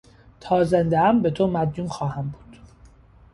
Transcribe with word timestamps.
تا 0.39 0.63
زندهام 0.63 1.21
بهتو 1.21 1.47
مدیون 1.47 1.87
خواهم 1.87 2.29
بود. 2.29 2.57